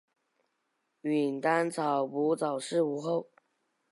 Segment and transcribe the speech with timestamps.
[1.01, 3.27] 允丹藏卜早逝无后。